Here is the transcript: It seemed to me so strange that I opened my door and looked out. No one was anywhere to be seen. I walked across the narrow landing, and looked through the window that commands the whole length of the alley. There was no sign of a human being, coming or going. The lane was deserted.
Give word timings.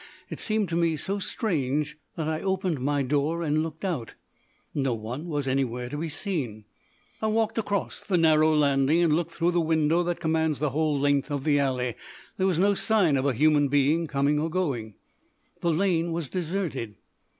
It 0.31 0.39
seemed 0.39 0.67
to 0.69 0.75
me 0.75 0.97
so 0.97 1.19
strange 1.19 1.95
that 2.15 2.27
I 2.27 2.41
opened 2.41 2.79
my 2.79 3.03
door 3.03 3.43
and 3.43 3.61
looked 3.61 3.85
out. 3.85 4.15
No 4.73 4.95
one 4.95 5.27
was 5.27 5.47
anywhere 5.47 5.89
to 5.89 5.97
be 5.97 6.09
seen. 6.09 6.65
I 7.21 7.27
walked 7.27 7.59
across 7.59 7.99
the 7.99 8.17
narrow 8.17 8.51
landing, 8.55 9.03
and 9.03 9.13
looked 9.13 9.33
through 9.33 9.51
the 9.51 9.61
window 9.61 10.01
that 10.01 10.19
commands 10.19 10.57
the 10.57 10.71
whole 10.71 10.99
length 10.99 11.29
of 11.29 11.43
the 11.43 11.59
alley. 11.59 11.93
There 12.37 12.47
was 12.47 12.57
no 12.57 12.73
sign 12.73 13.15
of 13.15 13.27
a 13.27 13.33
human 13.35 13.67
being, 13.67 14.07
coming 14.07 14.39
or 14.39 14.49
going. 14.49 14.95
The 15.59 15.71
lane 15.71 16.11
was 16.11 16.29
deserted. 16.29 16.95